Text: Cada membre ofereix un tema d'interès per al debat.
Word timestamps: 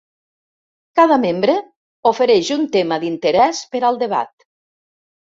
Cada 0.99 1.17
membre 1.25 1.57
ofereix 2.11 2.49
un 2.55 2.63
tema 2.77 2.97
d'interès 3.03 3.59
per 3.75 3.83
al 3.91 4.01
debat. 4.05 4.33